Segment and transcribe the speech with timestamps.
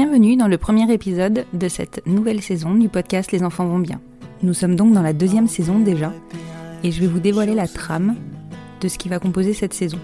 [0.00, 4.00] Bienvenue dans le premier épisode de cette nouvelle saison du podcast Les enfants vont bien.
[4.44, 6.12] Nous sommes donc dans la deuxième saison déjà
[6.84, 8.14] et je vais vous dévoiler la trame
[8.80, 9.98] de ce qui va composer cette saison.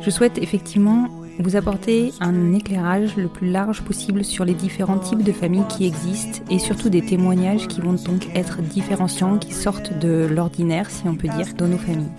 [0.00, 1.06] Je souhaite effectivement
[1.38, 5.86] vous apporter un éclairage le plus large possible sur les différents types de familles qui
[5.86, 11.06] existent et surtout des témoignages qui vont donc être différenciants, qui sortent de l'ordinaire, si
[11.06, 12.10] on peut dire, dans nos familles.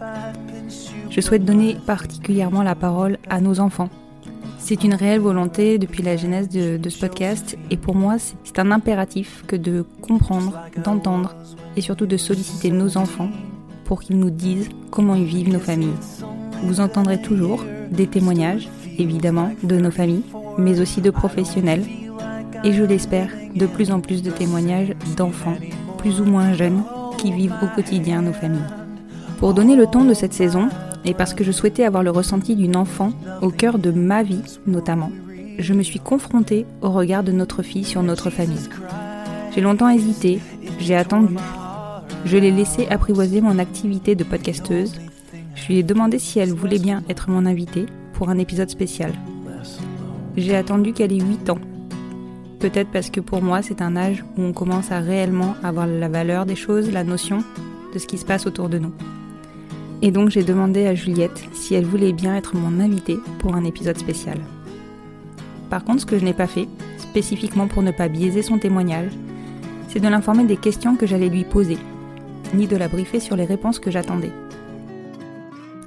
[1.10, 3.90] Je souhaite donner particulièrement la parole à nos enfants.
[4.68, 8.58] C'est une réelle volonté depuis la genèse de, de ce podcast et pour moi c'est-
[8.58, 11.36] un impératif que de comprendre, d'entendre
[11.78, 13.30] et surtout de solliciter nos enfants
[13.84, 15.94] pour qu'ils nous disent comment ils vivent nos familles.
[16.64, 18.68] Vous entendrez toujours des témoignages,
[18.98, 20.24] évidemment, de nos familles,
[20.58, 21.84] mais aussi de professionnels,
[22.64, 25.58] et je l'espère, de plus en plus de témoignages d'enfants,
[26.00, 26.82] plus ou moins jeunes,
[27.20, 28.72] qui vivent au quotidien nos familles.
[29.38, 30.70] Pour donner le ton de cette saison,
[31.06, 33.12] et parce que je souhaitais avoir le ressenti d'une enfant
[33.42, 35.12] au cœur de ma vie notamment,
[35.60, 38.70] je me suis confrontée au regard de notre fille sur notre famille.
[39.54, 40.40] J'ai longtemps hésité,
[40.80, 41.36] j'ai attendu,
[42.26, 45.00] je l'ai laissé apprivoiser mon activité de podcasteuse.
[45.54, 49.14] Je lui ai demandé si elle voulait bien être mon invitée pour un épisode spécial.
[50.36, 51.60] J'ai attendu qu'elle ait 8 ans.
[52.60, 56.10] Peut-être parce que pour moi, c'est un âge où on commence à réellement avoir la
[56.10, 57.44] valeur des choses, la notion
[57.94, 58.92] de ce qui se passe autour de nous.
[60.06, 63.64] Et donc j'ai demandé à Juliette si elle voulait bien être mon invitée pour un
[63.64, 64.38] épisode spécial.
[65.72, 66.68] Par contre, ce que je n'ai pas fait,
[67.00, 69.12] spécifiquement pour ne pas biaiser son témoignage,
[69.88, 71.80] c'est de l'informer des questions que j'allais lui poser,
[72.54, 74.32] ni de la briefer sur les réponses que j'attendais.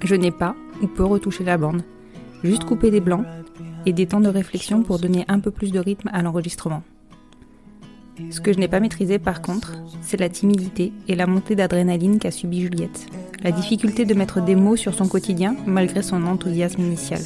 [0.03, 1.83] Je n'ai pas ou peu retouché la bande,
[2.43, 3.25] juste coupé des blancs
[3.87, 6.83] et des temps de réflexion pour donner un peu plus de rythme à l'enregistrement.
[8.31, 12.19] Ce que je n'ai pas maîtrisé par contre, c'est la timidité et la montée d'adrénaline
[12.19, 13.07] qu'a subi Juliette.
[13.43, 17.21] La difficulté de mettre des mots sur son quotidien malgré son enthousiasme initial.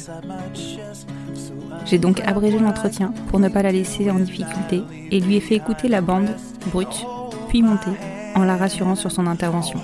[1.85, 5.55] J'ai donc abrégé l'entretien pour ne pas la laisser en difficulté et lui ai fait
[5.55, 6.29] écouter la bande
[6.71, 7.05] brute,
[7.49, 7.91] puis montée,
[8.35, 9.79] en la rassurant sur son intervention.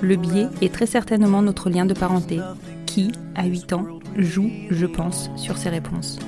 [0.00, 2.40] Le biais est très certainement notre lien de parenté
[2.86, 3.86] qui, à 8 ans,
[4.16, 6.18] joue, je pense, sur ses réponses.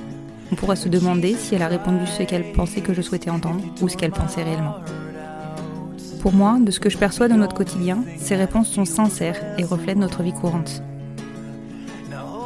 [0.52, 3.64] On pourra se demander si elle a répondu ce qu'elle pensait que je souhaitais entendre
[3.82, 4.76] ou ce qu'elle pensait réellement.
[6.20, 9.64] Pour moi, de ce que je perçois de notre quotidien, ces réponses sont sincères et
[9.64, 10.82] reflètent notre vie courante.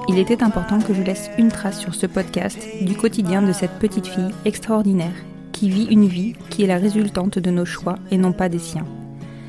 [0.08, 3.79] Il était important que je laisse une trace sur ce podcast du quotidien de cette
[3.79, 5.14] petite fille extraordinaire
[5.52, 8.58] qui vit une vie qui est la résultante de nos choix et non pas des
[8.58, 8.87] siens.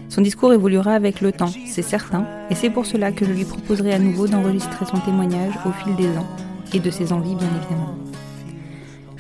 [0.09, 3.45] Son discours évoluera avec le temps, c'est certain, et c'est pour cela que je lui
[3.45, 6.27] proposerai à nouveau d'enregistrer son témoignage au fil des ans,
[6.73, 8.00] et de ses envies bien évidemment.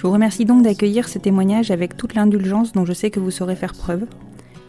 [0.01, 3.29] Je vous remercie donc d'accueillir ce témoignage avec toute l'indulgence dont je sais que vous
[3.29, 4.07] saurez faire preuve.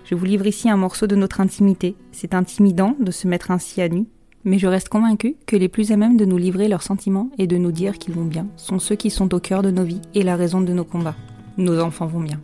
[0.05, 1.97] Je vous livre ici un morceau de notre intimité.
[2.11, 4.05] C'est intimidant de se mettre ainsi à nu,
[4.45, 7.47] mais je reste convaincue que les plus à même de nous livrer leurs sentiments et
[7.47, 10.03] de nous dire qu'ils vont bien sont ceux qui sont au cœur de nos vies
[10.15, 11.17] et la raison de nos combats.
[11.57, 12.39] Nos enfants vont bien.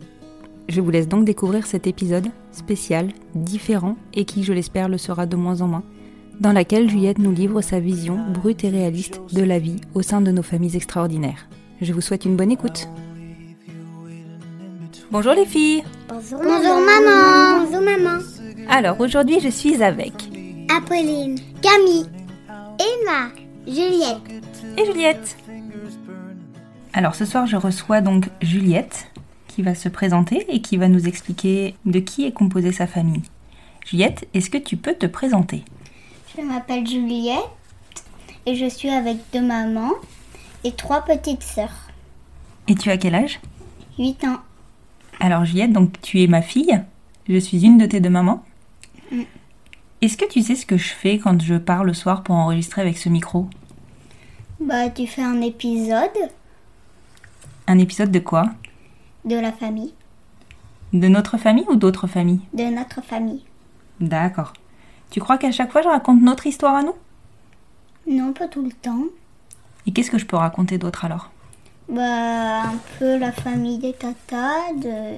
[0.67, 5.27] Je vous laisse donc découvrir cet épisode spécial, différent et qui, je l'espère, le sera
[5.27, 5.83] de moins en moins,
[6.39, 10.21] dans laquelle Juliette nous livre sa vision brute et réaliste de la vie au sein
[10.21, 11.47] de nos familles extraordinaires.
[11.81, 12.87] Je vous souhaite une bonne écoute.
[15.11, 17.65] Bonjour les filles Bonjour, maman.
[17.65, 18.19] Bonjour maman.
[18.67, 20.13] Alors aujourd'hui je suis avec
[20.75, 22.05] Apolline, Camille,
[22.79, 23.29] Emma,
[23.65, 24.43] Juliette.
[24.77, 25.37] et Juliette.
[26.93, 29.07] Alors ce soir je reçois donc Juliette
[29.47, 33.23] qui va se présenter et qui va nous expliquer de qui est composée sa famille.
[33.85, 35.63] Juliette, est-ce que tu peux te présenter?
[36.37, 37.39] Je m'appelle Juliette
[38.45, 39.93] et je suis avec deux mamans
[40.63, 41.89] et trois petites sœurs.
[42.67, 43.39] Et tu as quel âge?
[43.97, 44.37] 8 ans.
[45.19, 46.81] Alors Juliette, donc tu es ma fille,
[47.27, 48.43] je suis une de tes deux mamans.
[50.01, 52.81] Est-ce que tu sais ce que je fais quand je pars le soir pour enregistrer
[52.81, 53.47] avec ce micro?
[54.61, 56.09] Bah, tu fais un épisode
[57.67, 58.49] Un épisode de quoi?
[59.25, 59.93] De la famille,
[60.93, 62.41] De notre famille ou d'autres familles?
[62.53, 63.43] De notre famille.
[63.99, 64.53] D'accord.
[65.11, 66.95] Tu crois qu'à chaque fois je raconte notre histoire à nous?
[68.09, 69.03] Non, pas tout le temps.
[69.89, 71.31] Et qu'est-ce que je peux raconter d'autre alors?
[71.87, 74.71] Bah, un peu la famille des tatas.
[74.79, 75.17] De...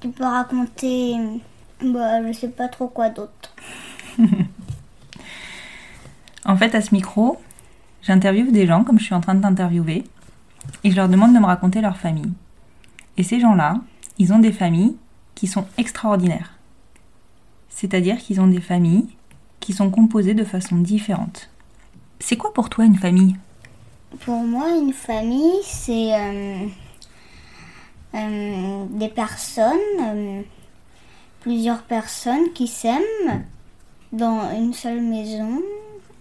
[0.00, 1.14] Tu peux raconter.
[1.80, 3.54] Bah, je sais pas trop quoi d'autre.
[6.44, 7.38] En fait, à ce micro,
[8.02, 10.02] j'interviewe des gens comme je suis en train de t'interviewer
[10.82, 12.32] et je leur demande de me raconter leur famille.
[13.18, 13.76] Et ces gens-là,
[14.16, 14.96] ils ont des familles
[15.34, 16.54] qui sont extraordinaires.
[17.68, 19.06] C'est-à-dire qu'ils ont des familles
[19.60, 21.50] qui sont composées de façon différente.
[22.18, 23.36] C'est quoi pour toi une famille?
[24.16, 26.66] Pour moi, une famille, c'est euh,
[28.14, 30.42] euh, des personnes, euh,
[31.40, 33.44] plusieurs personnes qui s'aiment
[34.10, 35.60] dans une seule maison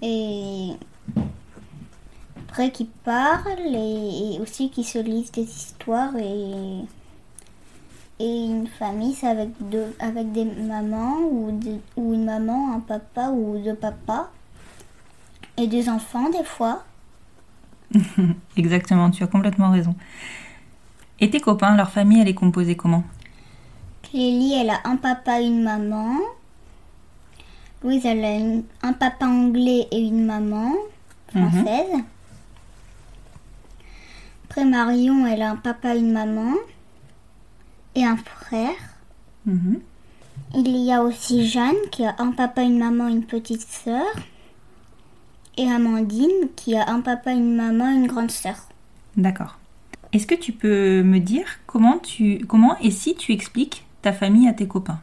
[0.02, 0.72] et
[2.50, 6.82] après qui parlent et, aussi qui se lisent des histoires et,
[8.20, 9.50] et une famille, c'est avec,
[10.00, 11.58] avec des mamans ou,
[11.96, 14.30] ou une maman, un papa ou deux papas
[15.56, 16.84] et des enfants des fois.
[18.58, 19.96] Exactement, tu as complètement raison.
[21.20, 23.04] Et tes copains, leur famille, elle est composée comment?
[24.04, 26.16] Clélie, elle a un papa et une maman.
[27.84, 30.72] Louise, elle a une- un papa anglais et une maman
[31.30, 32.04] française.
[34.50, 36.54] Après Marion, elle a un papa et une maman
[37.96, 38.72] et un frère.
[39.46, 39.80] Mhm.
[40.56, 44.06] Il y a aussi Jeanne qui a un papa, une maman et une petite sœur.
[45.58, 48.56] Et Amandine qui a un papa, une maman une grande sœur.
[49.16, 49.58] D'accord.
[50.14, 54.48] Est-ce que tu peux me dire comment tu comment et si tu expliques ta famille
[54.48, 55.00] à tes copains?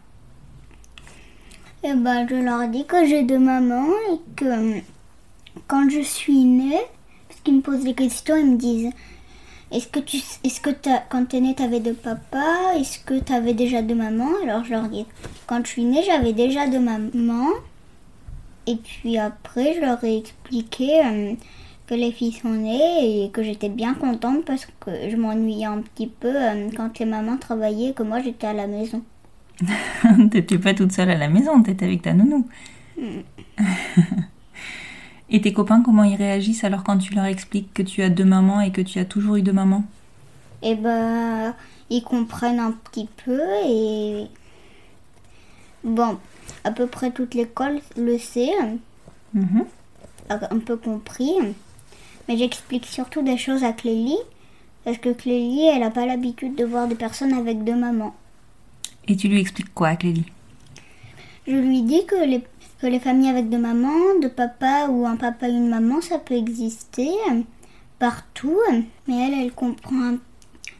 [1.82, 4.80] Et ben, je leur dis que j'ai deux mamans et que euh,
[5.66, 6.80] quand je suis née,
[7.28, 8.90] parce qu'ils me posent des questions, ils me disent
[9.70, 12.74] Est-ce que tu est-ce que t'as- quand t'es née, t'avais deux papas?
[12.78, 14.30] Est-ce que t'avais déjà deux mamans?
[14.44, 15.04] Alors je leur dis
[15.46, 17.50] Quand je suis née, j'avais déjà deux mamans.
[18.66, 21.34] Et puis après, je leur ai expliqué euh,
[21.86, 25.80] que les filles sont nées et que j'étais bien contente parce que je m'ennuyais un
[25.80, 29.02] petit peu euh, quand les mamans travaillaient et que moi j'étais à la maison.
[30.30, 32.46] T'étais pas toute seule à la maison, t'étais avec ta nounou.
[35.30, 38.24] et tes copains, comment ils réagissent alors quand tu leur expliques que tu as deux
[38.24, 39.84] mamans et que tu as toujours eu deux mamans?
[40.62, 41.54] Et ben
[41.90, 44.26] ils comprennent un petit peu et
[45.84, 46.18] bon
[46.64, 48.50] à peu près toute l'école le sait
[49.34, 49.64] Mhm.
[50.30, 51.32] un peu compris.
[52.28, 54.16] Mais j'explique surtout des choses à Clélie
[54.84, 58.14] parce que Clélie elle a pas l'habitude de voir des personnes avec deux mamans.
[59.08, 60.24] Et tu lui expliques quoi, Clélie?
[61.46, 62.42] Je lui dis que les
[62.80, 66.18] que les familles avec deux mamans deux papas ou un papa et une maman ça
[66.18, 67.10] peut exister
[67.98, 68.58] partout.
[69.08, 70.16] Mais elle elle comprend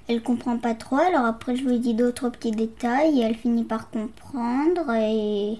[0.09, 3.65] elle comprend pas trop alors après je lui dis d'autres petits détails et elle finit
[3.65, 5.59] par comprendre et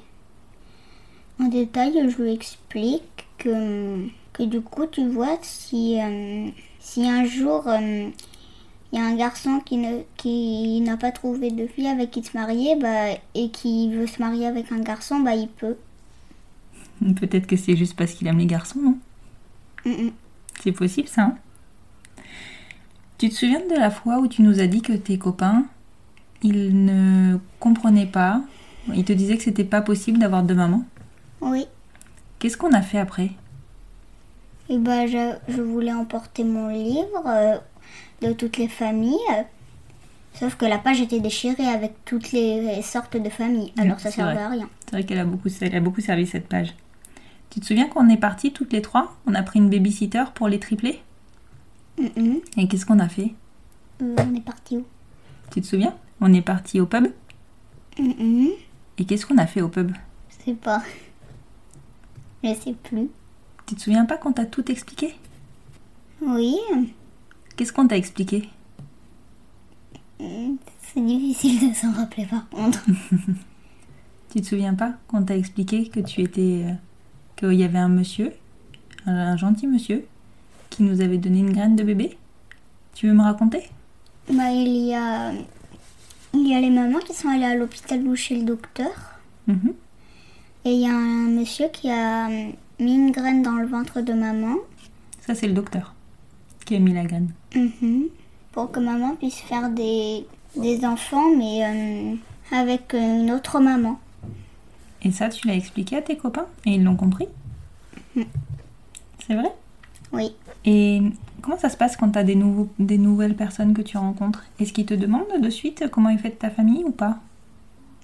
[1.41, 6.49] en détail je lui explique que que du coup tu vois si euh,
[6.81, 8.11] si un jour euh,
[8.93, 12.23] il y a un garçon qui ne qui n'a pas trouvé de fille avec qui
[12.25, 15.77] se marier bah, et qui veut se marier avec un garçon bah il peut
[17.21, 18.99] Peut-être que c'est juste parce qu'il aime les garçons, non?
[19.85, 20.13] Mm, mm.
[20.63, 21.23] C'est possible ça.
[21.23, 21.39] hein?
[23.19, 25.65] Tu te souviens de la fois où tu nous as dit que tes copains,
[26.43, 28.43] ils ne comprenaient pas,
[28.93, 30.85] ils te disaient que c'était pas possible d'avoir deux mamans?
[31.41, 31.67] Oui.
[32.39, 33.31] Qu'est-ce qu'on a fait après?
[34.69, 37.57] Et bah je, je voulais emporter mon livre euh,
[38.23, 39.19] de toutes les familles
[40.35, 44.17] Sauf que la page était déchirée avec toutes les sortes de familles, alors ça c'est
[44.17, 44.69] servait à rien.
[44.85, 46.75] C'est vrai qu'elle a beaucoup, elle a beaucoup servi cette page.
[47.51, 49.15] Tu te souviens qu'on est partis toutes les trois?
[49.27, 50.59] On a pris une babysitter pour les
[52.57, 53.35] Et qu'est-ce qu'on a fait
[54.03, 54.85] Euh, on est parti où
[55.51, 57.07] Tu te souviens On est parti au pub.
[57.99, 59.93] Et qu'est-ce qu'on a fait au pub
[60.29, 60.83] Je sais pas.
[62.43, 63.09] Je sais plus.
[63.67, 65.15] Tu te souviens pas qu'on t'a tout expliqué
[66.21, 66.57] Oui,
[67.57, 68.49] Qu'est-ce qu'on t'a expliqué
[70.21, 72.85] mm, c'est difficile de s'en rappeler par contre.
[74.31, 76.65] Tu te souviens pas qu'on t'a expliqué que tu étais.
[76.67, 76.73] euh,
[77.37, 78.33] qu'il y avait un monsieur,
[79.07, 80.07] un gentil monsieur,
[80.75, 82.17] qui nous avait donné une graine de bébé
[82.95, 83.63] Tu veux me raconter?
[84.29, 85.33] Bah, il y a.
[86.33, 88.91] Il y a les mamans qui sont allées à l'hôpital ou chez le docteur.
[89.47, 89.73] Mhm.
[90.65, 94.13] Et il y a un monsieur qui a mis une graine dans le ventre de
[94.13, 94.57] maman.
[95.21, 95.95] Ça, c'est le docteur
[96.65, 97.31] qui a mis la graine.
[97.55, 98.07] Mhm.
[98.51, 100.27] Pour que maman puisse faire des,
[100.57, 102.17] des enfants, mais euh,
[102.51, 104.01] avec une autre maman.
[105.03, 107.29] Et ça, tu l'as expliqué à tes copains et ils l'ont compris?
[108.15, 109.53] C'est vrai?
[110.13, 110.33] Oui.
[110.65, 111.01] Et
[111.43, 114.45] comment ça se passe quand tu as des, nouveaux, des nouvelles personnes que tu rencontres?
[114.61, 117.19] Est-ce qu'ils te demandent de suite comment est faite ta famille ou pas?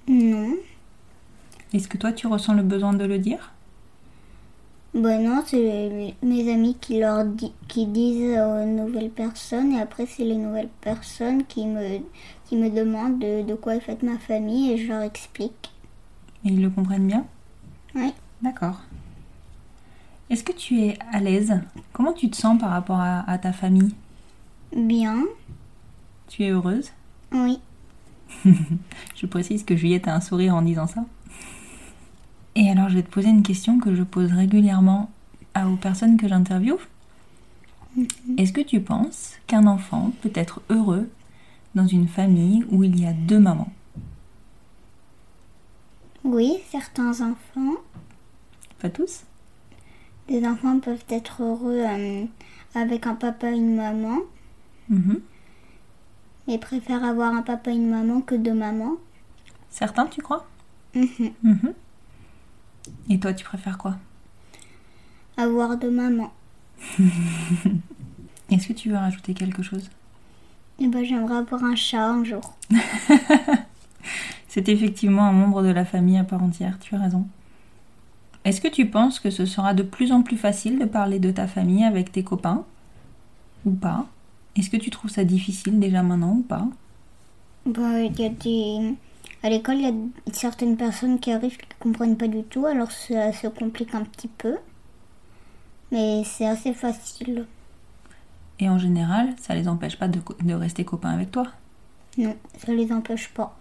[0.08, 0.58] Non.
[1.72, 3.50] Est-ce que toi, tu ressens le besoin de le dire?
[4.94, 10.06] Bah non, c'est mes amis qui leur di- qui disent aux nouvelles personnes et après
[10.06, 11.98] c'est les nouvelles personnes qui me
[12.46, 15.70] qui me demandent de, de quoi est faite ma famille et je leur explique.
[16.44, 17.26] Et ils le comprennent bien?
[17.94, 18.12] Oui.
[18.42, 18.82] D'accord.
[20.30, 21.60] Est-ce que tu es à l'aise?
[21.92, 23.94] Comment tu te sens par rapport à, à ta famille?
[24.74, 25.24] Bien.
[26.28, 26.90] Tu es heureuse?
[27.32, 27.60] Oui.
[29.16, 31.04] Je précise que Juliette a un sourire en disant ça.
[32.54, 35.10] Et alors, je vais te poser une question que je pose régulièrement
[35.54, 36.78] à- aux personnes que j'interviewe.
[38.38, 41.08] Est-ce que tu penses qu'un enfant peut être heureux
[41.74, 43.70] dans une famille où il y a deux mamans?
[46.24, 47.76] Oui, certains enfants,
[48.80, 49.24] Pas tous?
[50.30, 52.24] Des enfants peuvent être heureux euh,
[52.74, 54.18] avec un papa et une maman,
[54.88, 55.20] Mhm.
[56.48, 58.94] mais préfèrent avoir un papa et une maman que deux mamans.
[59.70, 60.46] Certains, tu crois?
[60.94, 61.30] Mhm.
[61.42, 61.72] Mhm.
[63.10, 63.96] Et toi, tu préfères quoi?
[65.36, 66.32] Avoir deux mamans.
[68.50, 69.90] Est-ce que tu veux rajouter quelque chose?
[70.78, 72.56] Et ben j'aimerais avoir un chat un jour.
[74.48, 77.26] C'est effectivement un membre de la famille à part entière, tu as raison.
[78.44, 81.30] Est-ce que tu penses que ce sera de plus en plus facile de parler de
[81.30, 82.66] ta famille avec tes copains
[83.64, 84.06] Ou pas?
[84.56, 86.68] Est-ce que tu trouves ça difficile déjà maintenant ou pas?
[87.64, 88.94] Bah, il y a des...
[89.42, 92.66] À l'école, il y a certaines personnes qui arrivent qui ne comprennent pas du tout,
[92.66, 94.58] alors ça se complique un petit peu.
[95.92, 97.46] Mais c'est assez facile.
[98.60, 101.48] Et en général, ça les empêche pas de, de rester copains avec toi?
[102.16, 103.58] Non, ça les empêche pas.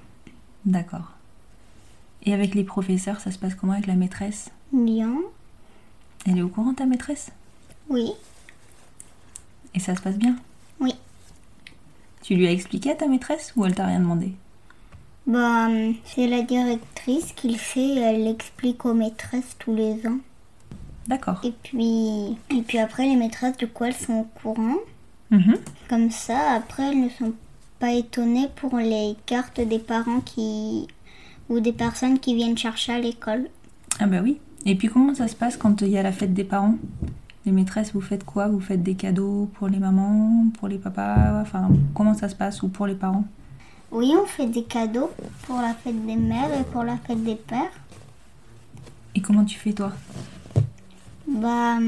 [0.65, 1.18] D'accord.
[2.23, 4.49] Et avec les professeurs, ça se passe comment avec la maîtresse?
[4.71, 5.15] Bien.
[6.25, 7.31] Elle est au courant ta maîtresse?
[7.89, 8.11] Oui.
[9.73, 10.35] Et ça se passe bien?
[10.79, 10.93] Oui.
[12.21, 14.33] Tu lui as expliqué à ta maîtresse ou elle t'a rien demandé?
[15.25, 15.67] Bah,
[16.05, 20.19] c'est la directrice qui le fait elle l'explique aux maîtresses tous les ans.
[21.07, 21.39] D'accord.
[21.43, 24.77] Et puis, et puis après, les maîtresses, du coup, elles sont au courant.
[25.31, 25.57] Mhm.
[25.88, 27.33] Comme ça, après, elles ne sont
[27.79, 30.88] pas étonnées pour les cartes des parents qui
[31.50, 33.50] ou des personnes qui viennent chercher à l'école.
[34.00, 34.38] Ah bah oui.
[34.65, 36.75] Et puis comment ça se passe quand il y a la fête des parents?
[37.46, 38.48] Les maîtresses, vous faites quoi?
[38.48, 41.41] Vous faites des cadeaux pour les mamans, pour les papas?
[41.41, 43.25] Enfin, comment ça se passe Ou pour les parents?
[43.91, 45.10] Oui, on fait des cadeaux
[45.44, 47.72] pour la fête des mères et pour la fête des pères.
[49.15, 49.91] Et comment tu fais toi?
[51.27, 51.79] Bah,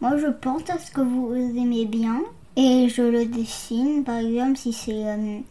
[0.00, 2.20] moi je pense à ce que vous aimez bien
[2.56, 4.04] et je le dessine.
[4.04, 5.42] Par exemple, si c'est hum,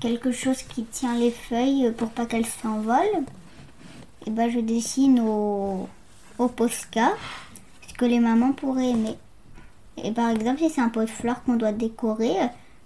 [0.00, 3.24] quelque chose qui tient les feuilles pour pas qu'elles s'envolent,
[4.26, 5.88] et ben je dessine au,
[6.38, 7.10] au Posca
[7.88, 9.16] ce que les mamans pourraient aimer.
[10.02, 12.34] Et par exemple, si c'est un pot de fleurs qu'on doit décorer,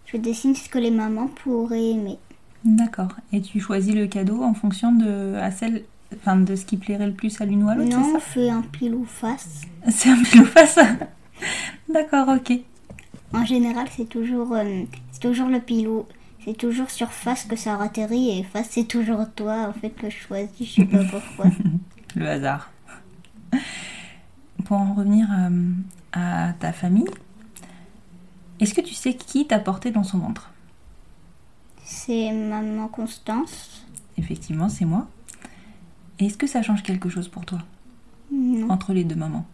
[0.07, 2.19] je dessine ce que les mamans pourraient aimer.
[2.64, 3.09] D'accord.
[3.33, 5.85] Et tu choisis le cadeau en fonction de, à celle,
[6.16, 8.21] enfin, de ce qui plairait le plus à l'une ou à l'autre, Non, c'est on
[8.21, 9.62] fait un pile ou face.
[9.88, 10.78] C'est un pile ou face?
[11.88, 12.59] D'accord, ok.
[13.35, 16.07] En général, c'est toujours, euh, c'est toujours le pilot.
[16.45, 20.11] C'est toujours sur face que ça atterrit et face, c'est toujours toi, en fait, que
[20.11, 20.69] je choisis.
[20.69, 21.47] Je sais pas pourquoi.
[22.17, 22.71] Le hasard.
[24.65, 25.73] Pour en revenir euh,
[26.13, 27.09] à ta famille,
[28.59, 30.51] est-ce que tu sais qui t'a porté dans son ventre?
[31.85, 33.85] C'est maman Constance.
[34.19, 35.09] Effectivement, c'est moi.
[36.19, 37.59] Est-ce que ça change quelque chose pour toi?
[38.33, 38.71] Non.
[38.71, 39.45] entre les deux mamans?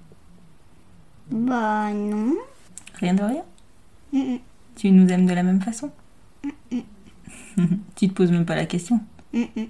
[1.30, 2.34] Bah non.
[2.94, 3.42] Rien de rien?
[4.12, 4.38] Mm, mm.
[4.76, 5.90] Tu nous aimes de la même façon?
[7.96, 9.00] tu te poses même pas la question.
[9.32, 9.66] Mm, mm.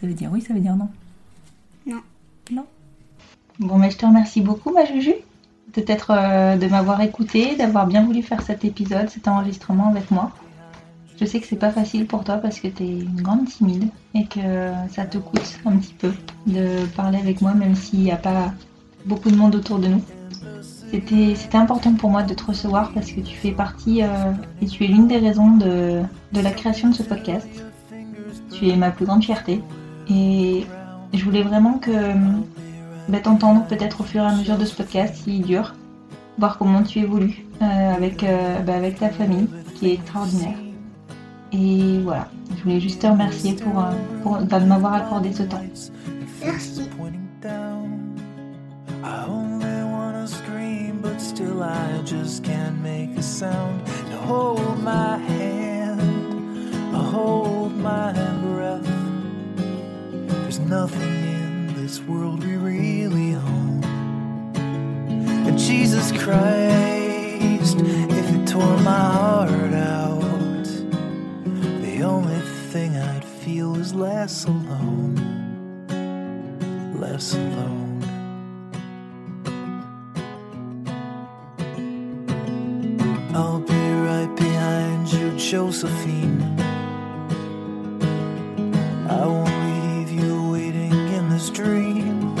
[0.00, 0.88] Ça veut dire oui, ça veut dire non.
[1.86, 2.00] Non.
[2.50, 2.66] Non.
[3.58, 5.14] Bon, mais je te remercie beaucoup, ma Juju,
[5.72, 10.30] peut-être euh, de m'avoir écouté, d'avoir bien voulu faire cet épisode, cet enregistrement avec moi.
[11.20, 13.88] Je sais que c'est pas facile pour toi parce que tu es une grande timide
[14.14, 16.12] et que ça te coûte un petit peu
[16.46, 18.52] de parler avec moi, même s'il n'y a pas
[19.04, 20.02] beaucoup de monde autour de nous.
[20.90, 24.84] C'était important pour moi de te recevoir parce que tu fais partie euh, et tu
[24.84, 26.02] es l'une des raisons de,
[26.32, 27.46] de la création de ce podcast.
[28.52, 29.62] Tu es ma plus grande fierté
[30.08, 30.66] et
[31.12, 31.90] je voulais vraiment que
[33.08, 35.74] bah, t'entendre peut-être au fur et à mesure de ce podcast s'il dure,
[36.38, 40.58] voir comment tu évolues euh, avec, euh, bah, avec ta famille qui est extraordinaire.
[41.52, 43.92] Et voilà, je voulais juste te remercier pour, euh,
[44.22, 45.62] pour bah, de m'avoir accordé ce temps.
[46.44, 46.82] Merci.
[51.38, 53.86] Still I just can't make a sound.
[54.10, 58.82] Now hold my hand, I hold my breath.
[60.42, 63.84] There's nothing in this world we really own.
[65.46, 67.76] And Jesus Christ,
[68.18, 70.68] if you tore my heart out,
[71.84, 72.40] the only
[72.72, 75.14] thing I'd feel is less alone
[76.98, 77.87] less alone.
[85.48, 86.42] Josephine.
[89.08, 92.36] I won't leave you waiting in this dream.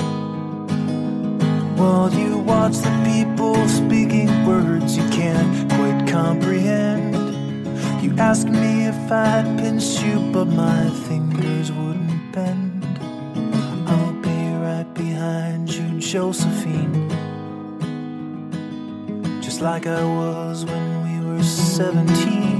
[1.78, 7.14] While you watch the people speaking words you can't quite comprehend.
[8.04, 12.84] You ask me if I'd pinch you, but my fingers wouldn't bend.
[13.88, 17.08] I'll be right behind you, Josephine.
[19.40, 22.57] Just like I was when we were 17.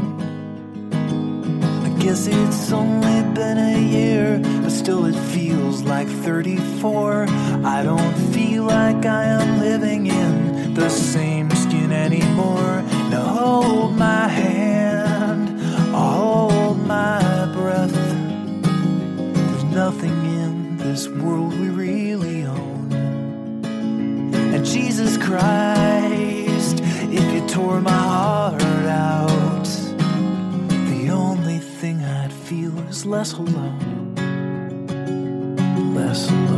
[2.08, 7.26] Guess it's only been a year, but still it feels like 34.
[7.62, 12.82] I don't feel like I am living in the same skin anymore.
[13.10, 15.60] Now hold my hand,
[15.94, 17.20] hold my
[17.52, 17.92] breath.
[17.92, 21.87] There's nothing in this world we really
[33.08, 34.14] less alone.
[35.94, 36.57] Less alone.